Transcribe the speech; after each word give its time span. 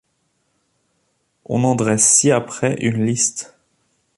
On 1.45 1.63
en 1.63 1.75
dresse 1.75 2.03
ci-après 2.11 2.73
une 2.83 3.05
liste. 3.05 3.55